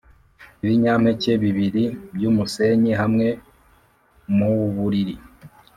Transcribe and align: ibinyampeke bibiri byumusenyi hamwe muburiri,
ibinyampeke 0.63 1.31
bibiri 1.43 1.83
byumusenyi 2.15 2.91
hamwe 3.01 3.27
muburiri, 4.37 5.15